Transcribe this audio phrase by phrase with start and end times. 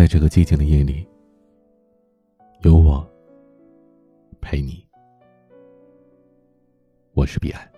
[0.00, 1.06] 在这个寂静的夜里，
[2.62, 3.06] 有我
[4.40, 4.82] 陪你。
[7.12, 7.70] 我是彼岸。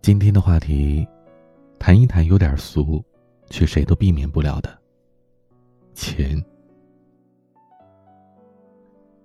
[0.00, 1.06] 今天的话题，
[1.78, 3.04] 谈一谈有点俗，
[3.50, 4.74] 却谁都避免不了的
[5.92, 6.42] 钱。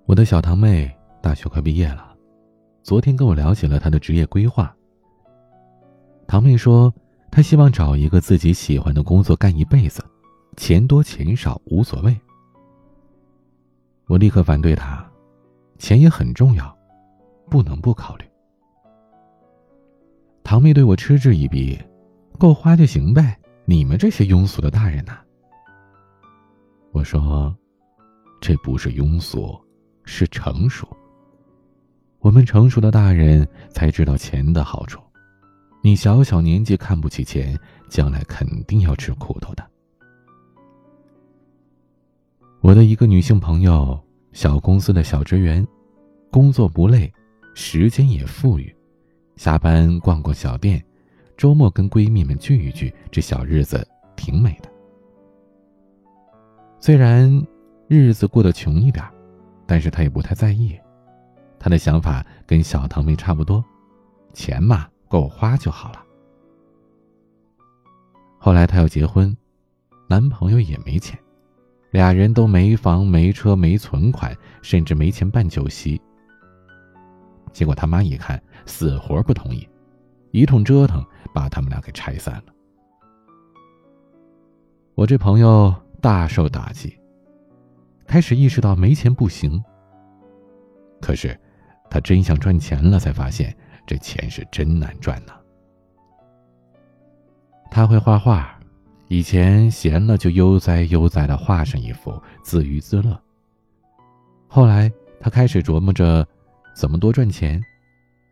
[0.07, 2.13] 我的小堂妹大学快毕业了，
[2.81, 4.75] 昨天跟我聊起了她的职业规划。
[6.27, 6.93] 堂妹说。
[7.35, 10.05] 他希望找一个自己喜欢的工作干一辈子，
[10.55, 12.15] 钱多钱少无所谓。
[14.05, 15.03] 我立刻反对他，
[15.79, 16.77] 钱也很重要，
[17.49, 18.25] 不能不考虑。
[20.43, 21.75] 堂妹对我嗤之以鼻
[22.37, 25.17] ：“够花就行呗，你们这些庸俗的大人呐。”
[26.93, 27.51] 我说
[28.39, 29.59] ：“这不是庸俗，
[30.03, 30.87] 是成熟。
[32.19, 35.01] 我们成熟的大人才知道钱的好处。”
[35.85, 39.69] 你小小年纪看不起钱，将来肯定要吃苦头的。
[42.61, 45.67] 我的一个女性朋友，小公司的小职员，
[46.31, 47.13] 工作不累，
[47.53, 48.73] 时间也富裕，
[49.35, 50.81] 下班逛逛小店，
[51.35, 54.69] 周末跟闺蜜们聚一聚，这小日子挺美的。
[56.79, 57.45] 虽然
[57.89, 59.05] 日子过得穷一点，
[59.67, 60.79] 但是她也不太在意，
[61.59, 63.61] 她的想法跟小堂妹差不多，
[64.31, 64.87] 钱嘛。
[65.13, 66.03] 够花就好了。
[68.39, 69.37] 后来她要结婚，
[70.09, 71.15] 男朋友也没钱，
[71.91, 76.01] 俩人都没房没车没存款，甚至没钱办酒席。
[77.51, 79.69] 结果他妈一看，死活不同意，
[80.31, 82.45] 一通折腾把他们俩给拆散了。
[84.95, 86.97] 我这朋友大受打击，
[88.07, 89.63] 开始意识到没钱不行。
[90.99, 91.39] 可是，
[91.87, 93.55] 他真想赚钱了，才发现。
[93.85, 95.33] 这钱是真难赚呐。
[97.69, 98.59] 他会画画，
[99.07, 103.19] 以前闲了就悠哉悠哉的画上一幅，自娱自乐。
[104.47, 106.27] 后来他开始琢磨着
[106.75, 107.59] 怎么多赚钱，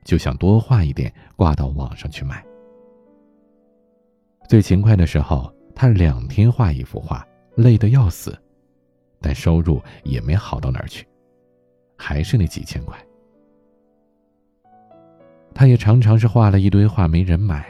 [0.05, 2.45] 就想多画一点，挂到网上去卖。
[4.47, 8.37] 最勤快的时候，他两天画一幅画，累得要死，
[9.19, 11.07] 但收入也没好到哪儿去，
[11.97, 12.95] 还是那几千块。
[15.53, 17.65] 他也常常是画了一堆画没人买，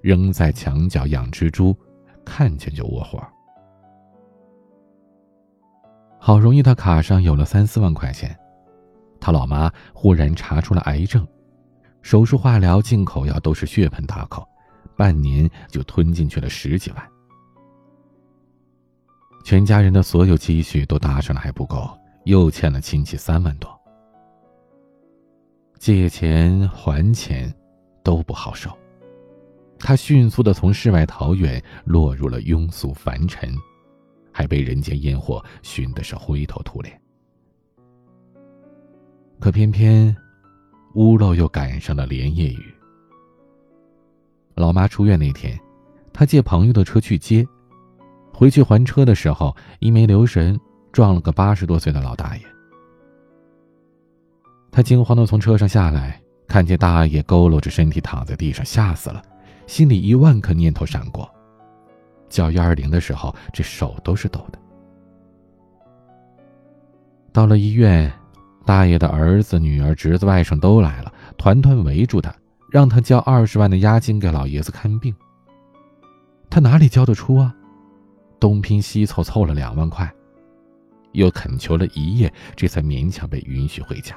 [0.00, 1.76] 扔在墙角养蜘蛛，
[2.24, 3.22] 看见就窝火。
[6.18, 8.34] 好容易他卡上有了三四万块钱，
[9.20, 11.26] 他老妈忽然查出了癌症，
[12.00, 14.46] 手术化疗进口药都是血盆大口，
[14.96, 17.08] 半年就吞进去了十几万，
[19.44, 21.90] 全家人的所有积蓄都搭上了还不够，
[22.24, 23.73] 又欠了亲戚三万多。
[25.84, 27.54] 借钱还钱，
[28.02, 28.70] 都不好受。
[29.78, 33.54] 他迅速的从世外桃源落入了庸俗凡尘，
[34.32, 36.98] 还被人间烟火熏的是灰头土脸。
[39.38, 40.16] 可偏偏，
[40.94, 42.74] 屋漏又赶上了连夜雨。
[44.54, 45.60] 老妈出院那天，
[46.14, 47.46] 他借朋友的车去接，
[48.32, 50.58] 回去还车的时候，一没留神
[50.92, 52.53] 撞了个八十多岁的老大爷。
[54.74, 59.22] 他惊慌的从车上下来，看见大爷佝偻着身体躺在地上，吓死了，
[59.68, 61.30] 心里一万个念头闪过。
[62.28, 64.58] 叫幺二零的时候，这手都是抖的。
[67.32, 68.12] 到了医院，
[68.66, 72.34] 大爷的儿子、女儿、侄子、外甥都来了，团团围住他，
[72.68, 75.14] 让他交二十万的押金给老爷子看病。
[76.50, 77.54] 他哪里交得出啊？
[78.40, 80.12] 东拼西凑凑了两万块，
[81.12, 84.16] 又恳求了一夜，这才勉强被允许回家。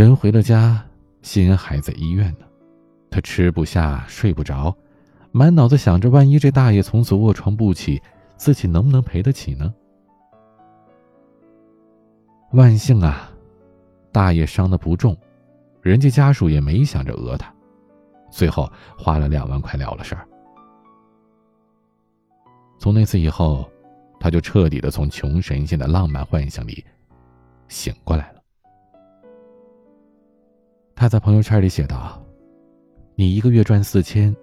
[0.00, 0.82] 人回了家，
[1.20, 2.46] 心还在医院呢。
[3.10, 4.74] 他吃不下，睡不着，
[5.30, 8.00] 满脑子想着：万一这大爷从此卧床不起，
[8.34, 9.74] 自己能不能赔得起呢？
[12.52, 13.30] 万幸啊，
[14.10, 15.14] 大爷伤的不重，
[15.82, 17.52] 人家家属也没想着讹他，
[18.30, 20.26] 最后花了两万块了了事儿。
[22.78, 23.70] 从那次以后，
[24.18, 26.82] 他就彻底的从穷神仙的浪漫幻想里
[27.68, 28.39] 醒过来了。
[31.00, 32.22] 他在朋友圈里写道
[33.16, 34.36] ：“你一个月赚四千，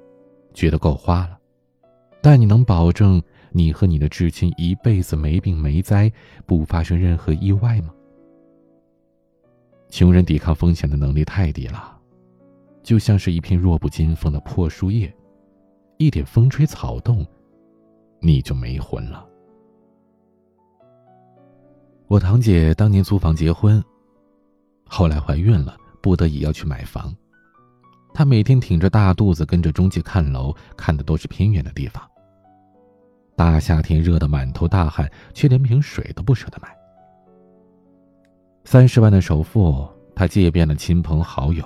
[0.55, 1.37] 觉得够花了，
[2.19, 3.21] 但你能保证
[3.51, 6.11] 你和你的至亲一辈子没病没灾，
[6.47, 7.93] 不发生任何意外吗？”
[9.89, 11.95] 穷人抵抗风险的能力太低了，
[12.81, 15.15] 就像是一片弱不禁风的破树叶，
[15.97, 17.23] 一点风吹草动，
[18.19, 19.23] 你就没魂了。
[22.07, 23.79] 我堂姐当年租房结婚，
[24.87, 25.77] 后来怀孕了。
[26.01, 27.13] 不得已要去买房，
[28.13, 32.03] 他每天挺着大肚子跟着中介看楼，看的都是偏远的地方。
[33.35, 36.75] 大夏天热得满头大汗，却连瓶水都不舍得买。
[38.65, 41.63] 三十万的首付，他借遍了亲朋好友。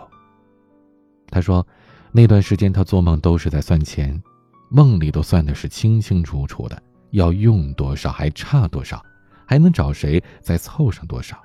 [1.29, 1.65] 他说，
[2.11, 4.21] 那段时间他做梦都是在算钱，
[4.69, 9.01] 梦里都算的是清清楚楚的，要用多少，还差多少，
[9.47, 11.41] 还能找谁再凑上多少。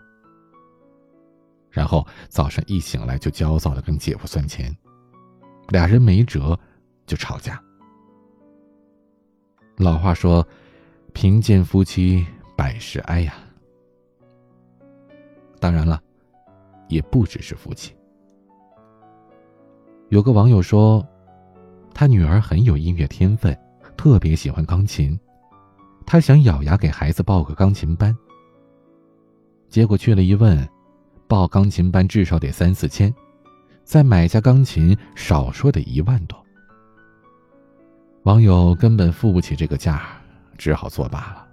[1.77, 4.75] 然后早上一醒来就焦躁的跟姐夫算钱，
[5.69, 6.59] 俩人没辙，
[7.05, 7.63] 就吵架。
[9.77, 10.43] 老话说
[11.13, 12.25] ：“贫贱夫妻
[12.57, 13.35] 百事哀呀。”
[15.61, 16.03] 当然了，
[16.89, 17.95] 也不只是夫妻。
[20.09, 21.07] 有个网友说，
[21.93, 23.55] 他女儿很有音乐天分，
[23.99, 25.21] 特别喜欢钢琴，
[26.07, 28.17] 他想咬牙给孩子报个钢琴班。
[29.69, 30.67] 结果去了一问，
[31.29, 33.13] 报钢琴班至少得三四千，
[33.83, 36.47] 再买架钢琴少说得一万多。
[38.23, 40.03] 网友根本付不起这个价，
[40.57, 41.45] 只好作罢了。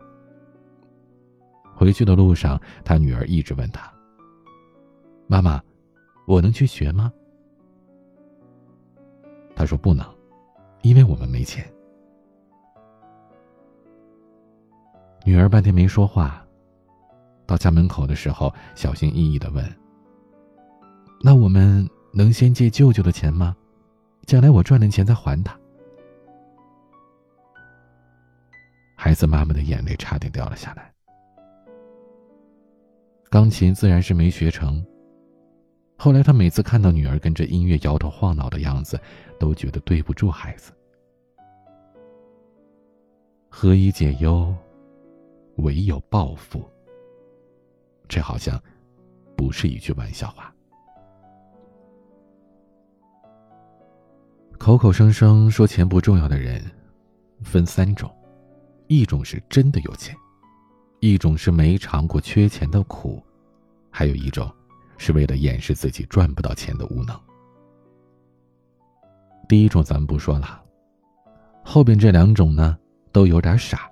[1.75, 3.91] 回去的路上，他女儿一直问他
[5.27, 5.59] ：“妈妈，
[6.27, 7.11] 我能去学吗？”
[9.55, 10.05] 他说：“不能，
[10.81, 11.65] 因为我们没钱。”
[15.25, 16.42] 女儿半天没说话，
[17.45, 19.63] 到家门口的时候，小心翼翼的问
[21.21, 23.55] ：“那我们能先借舅舅的钱吗？
[24.25, 25.57] 将来我赚了钱再还他。”
[28.95, 30.91] 孩子妈妈的眼泪差点掉了下来。
[33.29, 34.85] 钢琴自然是没学成。
[35.97, 38.99] 后来他每次看到女儿跟着音乐摇头晃脑的样子，
[39.39, 40.71] 都觉得对不住孩子。
[43.49, 44.55] 何以解忧，
[45.57, 46.63] 唯有暴富。
[48.13, 48.61] 这好像
[49.35, 50.53] 不是一句玩笑话。
[54.59, 56.63] 口口声声说钱不重要的人，
[57.41, 58.15] 分三种。
[58.85, 60.15] 一种是真的有钱，
[60.99, 63.19] 一种是没尝过缺钱的苦，
[63.89, 64.47] 还有一种
[64.99, 67.19] 是为了掩饰自己赚不到钱的无能。
[69.49, 70.63] 第一种咱们不说了，
[71.63, 72.77] 后边这两种呢
[73.11, 73.89] 都有点傻，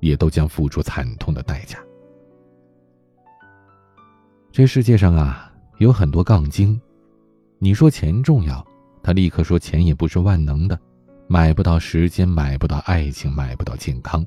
[0.00, 1.78] 也都将付出惨痛的代价。
[4.56, 6.80] 这世界上啊有很多杠精，
[7.58, 8.66] 你说钱重要，
[9.02, 10.80] 他立刻说钱也不是万能的。
[11.28, 14.24] 买不到时间，买不到爱情，买不到健康。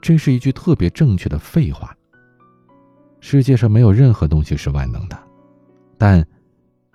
[0.00, 1.92] 这是一句特别正确的废话。
[3.18, 5.18] 世界上没有任何东西是万能的，
[5.98, 6.24] 但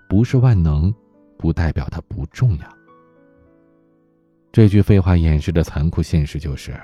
[0.08, 0.96] 不是万能，
[1.38, 2.78] 不代表它不重要。
[4.54, 6.80] 这句废话掩饰的残酷现实就是：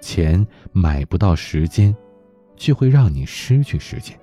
[0.00, 1.92] 钱买不到时间，
[2.56, 4.18] 却会让你失去时间。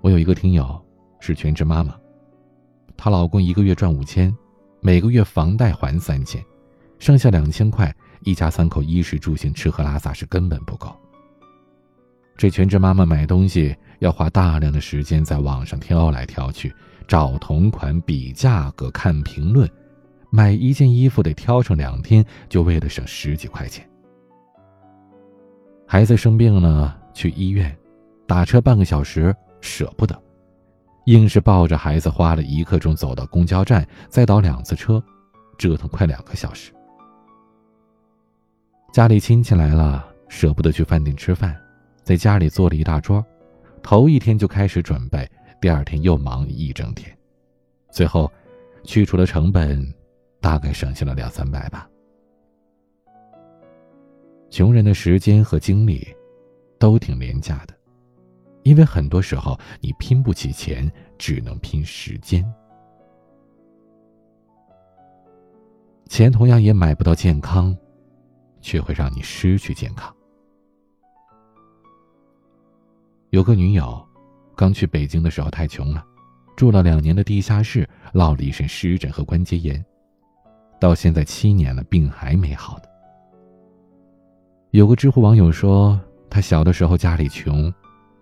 [0.00, 0.80] 我有一个听友
[1.20, 1.96] 是全职妈妈。
[2.96, 4.34] 她老公一个月赚五千，
[4.80, 6.44] 每个月房贷还三千，
[6.98, 10.94] 剩下两千块，一家三口衣食住行、吃喝拉撒是根本不够。
[12.36, 16.74] 这全职妈妈买东西要花大量的时间在网上挑来挑去，
[17.06, 19.68] 找同款、比价格、看评论，
[20.30, 23.88] 买一件衣服得挑上两天，就为了省十几块钱。
[25.92, 27.70] 孩子生病了去医院，
[28.26, 30.18] 打车半个小时舍不得。
[31.04, 35.04] 硬是抱着孩子，花了一刻钟走到公交站，再倒两次车，
[35.58, 36.72] 折腾快两个小时。
[38.90, 41.54] 家里亲戚来了，舍不得去饭店吃饭，
[42.02, 43.22] 在家里做了一大桌，
[43.82, 47.14] 头一天就开始准备，第二天又忙一整天，
[47.90, 48.32] 最后
[48.82, 49.86] 去除了成本，
[50.40, 51.86] 大概省下了两三百吧。
[54.52, 56.06] 穷人的时间和精力，
[56.78, 57.74] 都挺廉价的。
[58.64, 62.44] 因为很多时候，你拼不起钱，只能拼时间。
[66.06, 67.74] 钱同样也买不到健康，
[68.60, 70.14] 却会让你失去健康。
[73.30, 74.06] 有个女友，
[74.54, 76.04] 刚去北京的时候太穷了，
[76.54, 79.82] 住了两年的地下室，落了一身湿疹和关节炎，
[80.78, 82.91] 到现在七年了，病还没好呢。
[84.72, 86.00] 有个知乎网友说，
[86.30, 87.72] 他小的时候家里穷。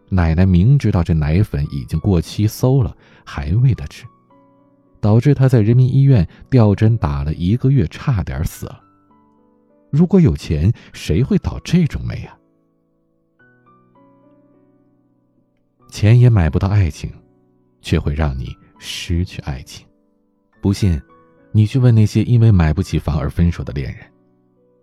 [0.08, 2.92] 奶奶明知道这奶粉已经过期馊了，
[3.24, 4.04] 还喂他吃，
[5.00, 8.82] 导致他在人民医院吊针打了一个月，差点死了。
[9.90, 12.36] 如果有钱，谁会倒这种霉啊？
[15.88, 17.12] 钱也买不到爱情，
[17.80, 19.86] 却会让你失去爱情。
[20.60, 21.00] 不信，
[21.52, 24.04] 你去问那些因为买不起房而分手的恋人，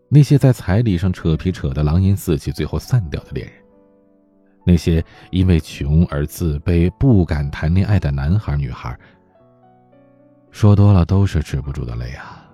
[0.10, 3.56] 那些在彩礼上扯皮扯得狼烟四起，最后散掉的恋人。
[4.66, 8.98] 那些因为穷而自卑、不敢谈恋爱的男孩女孩，
[10.52, 12.46] 说多了都是止不住的泪啊。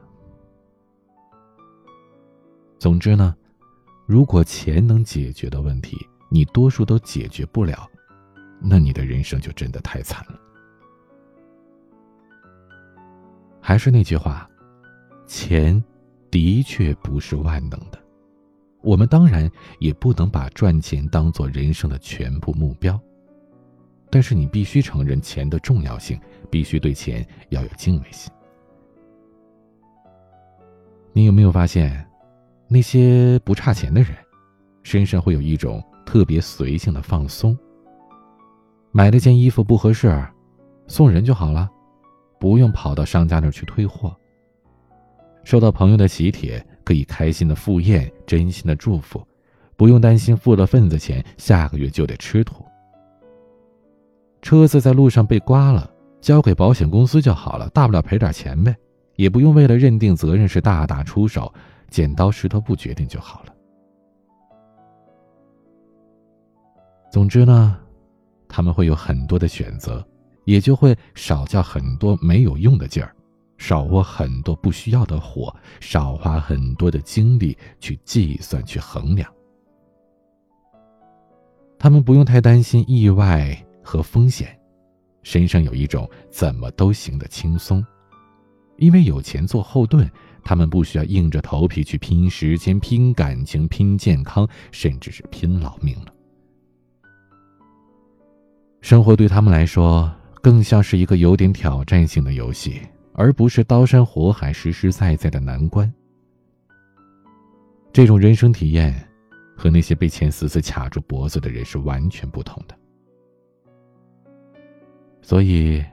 [2.80, 3.36] 总之呢，
[4.06, 5.98] 如果钱能解决的问题，
[6.30, 7.88] 你多数都解决不了，
[8.60, 10.40] 那你的人生就真的太惨了。
[13.62, 14.50] 还是那句话，
[15.26, 15.82] 钱
[16.34, 18.00] 的确不是万能的。
[18.82, 19.48] 我们当然
[19.78, 23.00] 也不能把赚钱当做人生的全部目标，
[24.10, 28.34] 但是你必须承认钱的重要性，必须对钱要有敬畏心。
[31.14, 32.04] 你有没有发现，
[32.68, 34.18] 那些不差钱的人，
[34.82, 37.56] 身上会有一种特别随性的放松？
[38.92, 40.12] 买了件衣服不合适，
[40.88, 41.70] 送人就好了，
[42.40, 44.18] 不用跑到商家那去退货。
[45.44, 46.66] 收到朋友的喜帖。
[46.86, 49.26] 可以开心的赴宴，真心的祝福，
[49.78, 52.66] 不用担心付了份子钱，下个月就得吃土。
[54.42, 58.76] 车子在路上被刮了，交给保险公司就好了，大不了赔点钱呗，
[59.16, 61.54] 也不用为了认定责任是大打出手，
[61.90, 63.56] 剪刀石头布决定就好了。
[67.10, 67.78] 总之呢，
[68.50, 70.06] 他们会有很多的选择，
[70.44, 73.16] 也就会少叫很多没有用的劲儿。
[73.64, 79.34] 少窝很多不需要的火，少花很多的精力去计算、去衡量。
[81.80, 84.60] 他们不用太担心意外和风险，
[85.22, 87.82] 身上有一种怎么都行的轻松，
[88.80, 90.12] 因为有钱做后盾，
[90.44, 96.14] 他们不需要硬着头皮去拼时间、拼感情、拼健康，甚至是拼老命了。
[98.82, 102.82] 生活对他们来说，更像是一个有点挑战性的游戏。
[103.14, 105.92] 而不是刀山火海、实实在在的难关。
[107.92, 109.08] 这种人生体验，
[109.56, 112.76] 和那些被钱死死卡住脖子的人是完全不同的。
[115.22, 115.84] 所以，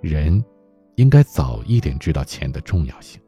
[0.00, 0.42] 人
[0.94, 3.20] 应该早一点知道钱的重要性。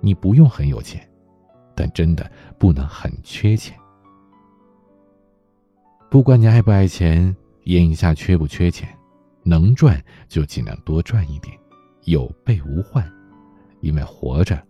[0.00, 1.08] 你不用很有钱，
[1.74, 3.78] 但真的不能很缺钱。
[6.10, 7.34] 不管你爱不爱钱，
[7.64, 8.88] 眼下缺不缺钱，
[9.42, 9.98] 能赚
[10.28, 11.56] 就尽量多赚一点。
[12.04, 13.10] 有备无患，
[13.80, 14.62] 因为活着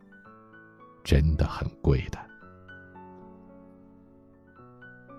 [1.03, 2.19] 真的很贵的。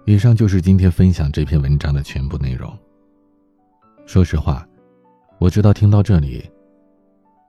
[0.05, 2.71] 以上就是今天分享这篇文章的全部内容。
[4.05, 4.67] 说实话，
[5.39, 6.49] 我知道听到这里，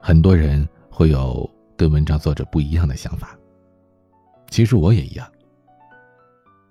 [0.01, 3.37] 很多人会有跟文章作者不一样的想法。
[4.49, 5.31] 其实我也一样。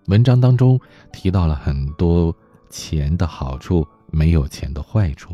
[0.08, 0.80] 文章当中
[1.12, 2.36] 提到了很多
[2.70, 5.34] 钱的好处，没有钱的坏处，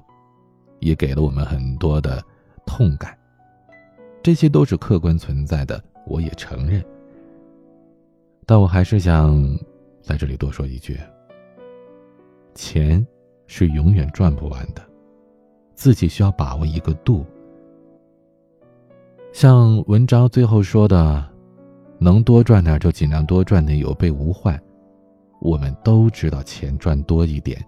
[0.80, 2.24] 也给了我们很多的。
[2.72, 3.18] 痛感，
[4.24, 6.82] 这些都是客观存在的，我也承认。
[8.46, 9.38] 但我还是想
[10.02, 10.98] 在这里多说一句：
[12.56, 13.06] 钱
[13.46, 14.82] 是永远赚不完的，
[15.76, 17.26] 自己需要把握一个度。
[19.34, 21.30] 像文章最后说的，
[22.00, 24.58] 能多赚点就尽量多赚点，有备无患。
[25.42, 27.62] 我们都知道，钱赚多一点，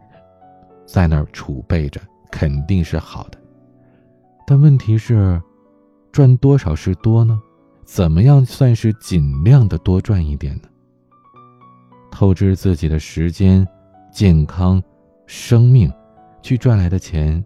[0.86, 2.00] 在那儿储备着，
[2.32, 3.38] 肯定是好的。
[4.46, 5.42] 但问题是，
[6.12, 7.42] 赚多少是多呢？
[7.86, 10.70] 怎么样算是尽量的多赚一点呢？
[12.12, 13.68] 透支自己的时间、
[14.12, 14.82] 健康、
[15.26, 15.92] 生命，
[16.42, 17.44] 去赚来的钱，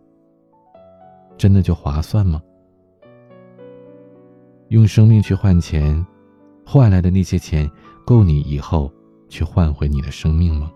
[1.38, 2.42] 真的就划算吗？
[4.70, 6.06] 用生命去换钱，
[6.66, 7.70] 换来的那些钱，
[8.06, 8.92] 够你以后
[9.30, 10.72] 去换回你的生命吗？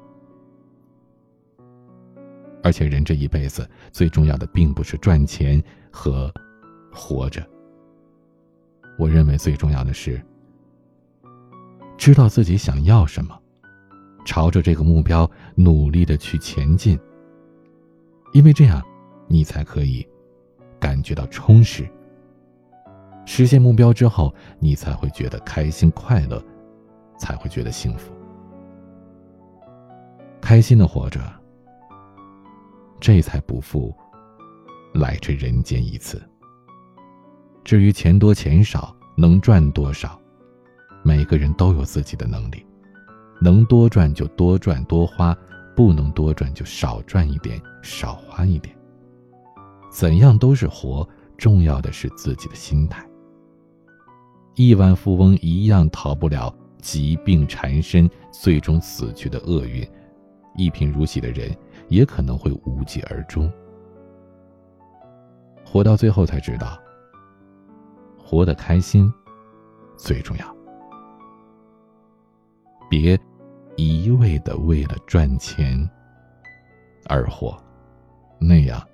[2.63, 5.62] 而且，人这一辈子最重要的，并不是赚钱。
[5.91, 6.31] 和
[6.91, 7.45] 活着，
[8.98, 10.21] 我认为最重要的是
[11.98, 13.38] 知道自己想要什么，
[14.25, 17.00] 朝着这个目标努力的去前进。
[18.33, 18.81] 因为这样，
[19.27, 20.07] 你才可以
[20.79, 21.88] 感觉到充实。
[23.25, 26.43] 实现目标之后，你才会觉得开心快乐，
[27.19, 28.12] 才会觉得幸福。
[30.41, 31.21] 开心的活着，
[33.00, 33.93] 这才不负。
[34.93, 36.21] 来这人间一次。
[37.63, 40.19] 至于钱多钱少，能赚多少，
[41.03, 42.65] 每个人都有自己的能力，
[43.39, 45.38] 能多赚就多赚多花，
[45.75, 48.75] 不能多赚就少赚一点少花一点。
[49.91, 51.07] 怎样都是活，
[51.38, 53.05] 重要的是自己的心态。
[54.55, 59.86] 亿万富翁一样逃不了疾病缠身，最终死去的厄运；
[60.55, 61.55] 一贫如洗的人
[61.89, 63.51] 也可能会无疾而终。
[65.72, 66.78] 活到最后才知道，
[68.18, 69.10] 活得开心
[69.96, 70.56] 最重要。
[72.90, 73.18] 别
[73.78, 75.90] 一味的为了赚钱
[77.08, 77.58] 而活，
[78.38, 78.86] 那样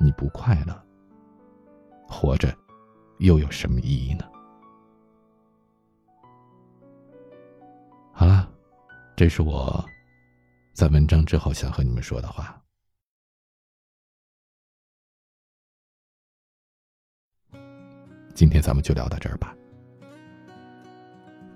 [0.00, 0.74] 你不快乐，
[2.08, 2.56] 活着
[3.18, 4.24] 又有什么意义呢？
[8.10, 8.50] 好了，
[9.14, 9.84] 这是我
[10.72, 12.58] 在文章之后想和你们说的话。
[18.34, 19.54] 今天咱们就聊到这儿吧。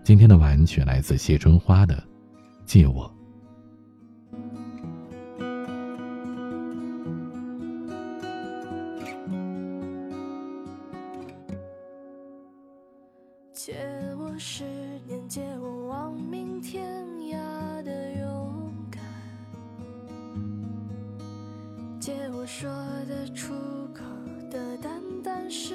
[0.04, 1.94] 今天的晚曲来自谢春花的
[2.64, 3.04] 《借我》。
[13.52, 13.74] 借
[14.16, 14.64] 我十
[15.06, 19.02] 年，借我亡命天涯的勇敢，
[22.00, 22.70] 借我说
[23.08, 23.52] 得出
[23.92, 24.04] 口
[24.48, 25.74] 的淡淡誓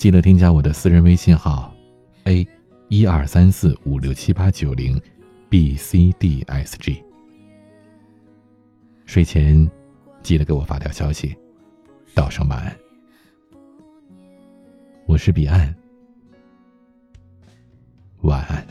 [0.00, 1.74] 记得添加我的私人微信号
[2.24, 2.48] ：a
[2.88, 4.98] 一二三四五六七八九零
[5.50, 7.04] b c d s g。
[9.04, 9.70] 睡前
[10.22, 11.36] 记得给我发条消息，
[12.14, 12.74] 道声晚安。
[15.04, 15.76] 我是彼岸，
[18.22, 18.66] 晚安。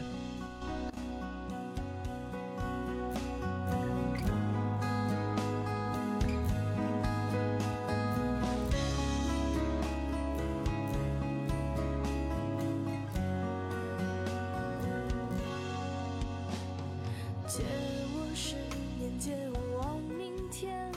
[18.42, 18.56] 是
[19.02, 19.36] 眼界
[19.76, 20.89] 望，明天。